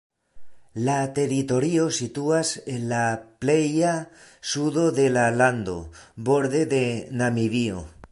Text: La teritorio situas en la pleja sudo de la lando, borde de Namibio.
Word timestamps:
La 0.85 0.93
teritorio 1.17 1.83
situas 1.97 2.53
en 2.75 2.87
la 2.93 3.01
pleja 3.45 3.91
sudo 4.53 4.87
de 5.01 5.05
la 5.19 5.27
lando, 5.43 5.77
borde 6.31 6.63
de 6.73 6.81
Namibio. 7.21 7.85